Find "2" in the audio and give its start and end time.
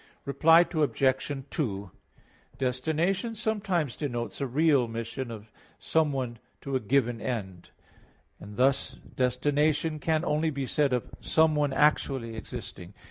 1.51-1.91